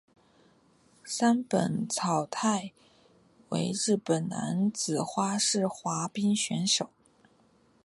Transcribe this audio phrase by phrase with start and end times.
[1.03, 2.71] 山本草太
[3.49, 6.89] 为日本男子花式滑冰选手。